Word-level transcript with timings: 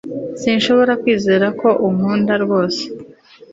sinshobora 0.41 0.93
kwizera 1.01 1.47
ko 1.59 1.67
unkunda 1.87 2.33
rwose 2.43 2.81